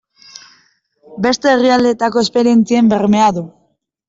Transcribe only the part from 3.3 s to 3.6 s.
du.